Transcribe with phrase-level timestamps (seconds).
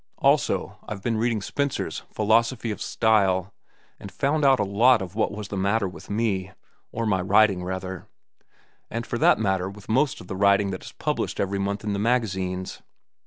[0.17, 3.53] Also, I've been reading Spencer's 'Philosophy of Style,'
[3.99, 8.07] and found out a lot of what was the matter with me—or my writing, rather;
[8.89, 11.93] and for that matter with most of the writing that is published every month in
[11.93, 12.81] the magazines."